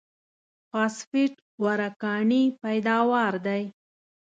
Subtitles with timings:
[0.71, 3.63] فاسفېټ غوره کاني پیداوار دی.